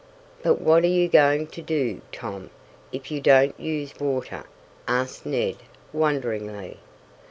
"But 0.41 0.59
what 0.59 0.83
are 0.83 0.87
you 0.87 1.07
going 1.07 1.45
to 1.45 1.61
do, 1.61 2.01
Tom, 2.11 2.49
if 2.91 3.11
you 3.11 3.21
don't 3.21 3.53
use 3.59 3.99
water?" 3.99 4.45
asked 4.87 5.27
Ned, 5.27 5.57
wonderingly. 5.93 6.77